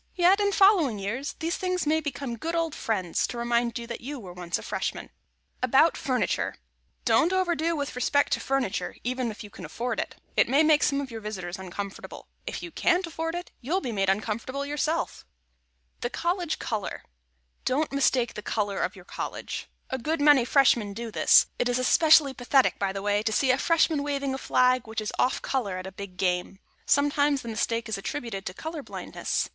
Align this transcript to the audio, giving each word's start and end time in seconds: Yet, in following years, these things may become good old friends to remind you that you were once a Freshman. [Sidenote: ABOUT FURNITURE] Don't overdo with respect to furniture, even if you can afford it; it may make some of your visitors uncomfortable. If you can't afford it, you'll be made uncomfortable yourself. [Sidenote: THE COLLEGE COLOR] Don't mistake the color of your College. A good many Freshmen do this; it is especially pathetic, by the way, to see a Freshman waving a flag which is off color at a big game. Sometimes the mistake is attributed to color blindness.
Yet, 0.15 0.39
in 0.39 0.51
following 0.51 0.97
years, 0.97 1.35
these 1.37 1.57
things 1.57 1.85
may 1.85 1.99
become 1.99 2.35
good 2.35 2.55
old 2.55 2.73
friends 2.73 3.27
to 3.27 3.37
remind 3.37 3.77
you 3.77 3.85
that 3.85 4.01
you 4.01 4.19
were 4.19 4.33
once 4.33 4.57
a 4.57 4.63
Freshman. 4.63 5.11
[Sidenote: 5.11 5.59
ABOUT 5.61 5.95
FURNITURE] 5.97 6.55
Don't 7.05 7.31
overdo 7.31 7.75
with 7.75 7.95
respect 7.95 8.33
to 8.33 8.39
furniture, 8.39 8.95
even 9.03 9.29
if 9.29 9.43
you 9.43 9.51
can 9.51 9.63
afford 9.63 9.99
it; 9.99 10.15
it 10.35 10.49
may 10.49 10.63
make 10.63 10.81
some 10.81 11.01
of 11.01 11.11
your 11.11 11.21
visitors 11.21 11.59
uncomfortable. 11.59 12.27
If 12.47 12.63
you 12.63 12.71
can't 12.71 13.05
afford 13.05 13.35
it, 13.35 13.51
you'll 13.61 13.79
be 13.79 13.91
made 13.91 14.09
uncomfortable 14.09 14.65
yourself. 14.65 15.17
[Sidenote: 15.17 16.01
THE 16.01 16.09
COLLEGE 16.09 16.57
COLOR] 16.57 17.03
Don't 17.65 17.91
mistake 17.91 18.33
the 18.33 18.41
color 18.41 18.79
of 18.79 18.95
your 18.95 19.05
College. 19.05 19.67
A 19.91 19.99
good 19.99 20.19
many 20.19 20.45
Freshmen 20.45 20.95
do 20.95 21.11
this; 21.11 21.45
it 21.59 21.69
is 21.69 21.77
especially 21.77 22.33
pathetic, 22.33 22.79
by 22.79 22.91
the 22.91 23.03
way, 23.03 23.21
to 23.21 23.31
see 23.31 23.51
a 23.51 23.57
Freshman 23.59 24.01
waving 24.01 24.33
a 24.33 24.39
flag 24.39 24.87
which 24.87 24.99
is 24.99 25.13
off 25.19 25.43
color 25.43 25.77
at 25.77 25.85
a 25.85 25.91
big 25.91 26.17
game. 26.17 26.57
Sometimes 26.87 27.43
the 27.43 27.49
mistake 27.49 27.87
is 27.87 27.99
attributed 27.99 28.47
to 28.47 28.55
color 28.55 28.81
blindness. 28.81 29.47